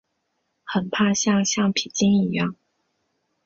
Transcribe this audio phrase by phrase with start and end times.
[0.63, 2.55] 很怕像橡皮筋一样